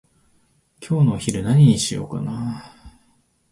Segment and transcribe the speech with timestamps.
[0.79, 2.91] 今日のお昼何にしようかなー？